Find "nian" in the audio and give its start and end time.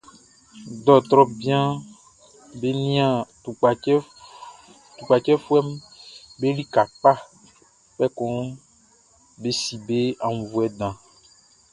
2.79-3.13